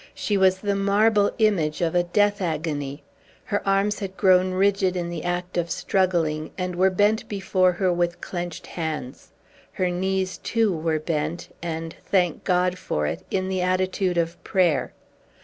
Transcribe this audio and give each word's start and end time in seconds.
She 0.15 0.35
was 0.35 0.57
the 0.57 0.73
marble 0.75 1.31
image 1.37 1.79
of 1.79 1.93
a 1.93 2.01
death 2.01 2.41
agony. 2.41 3.03
Her 3.45 3.61
arms 3.67 3.99
had 3.99 4.17
grown 4.17 4.49
rigid 4.49 4.95
in 4.95 5.09
the 5.11 5.23
act 5.23 5.59
of 5.59 5.69
struggling, 5.69 6.49
and 6.57 6.75
were 6.75 6.89
bent 6.89 7.29
before 7.29 7.73
her 7.73 7.93
with 7.93 8.19
clenched 8.19 8.65
hands; 8.65 9.31
her 9.73 9.91
knees, 9.91 10.39
too, 10.39 10.75
were 10.75 10.97
bent, 10.99 11.49
and 11.61 11.95
thank 12.03 12.43
God 12.43 12.79
for 12.79 13.05
it! 13.05 13.23
in 13.29 13.47
the 13.47 13.61
attitude 13.61 14.17
of 14.17 14.43
prayer. 14.43 14.91